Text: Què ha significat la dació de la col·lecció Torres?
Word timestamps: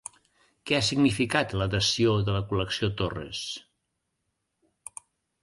Què 0.69 0.77
ha 0.77 0.85
significat 0.87 1.53
la 1.63 1.67
dació 1.73 2.15
de 2.31 2.35
la 2.37 2.41
col·lecció 2.49 2.91
Torres? 3.03 3.45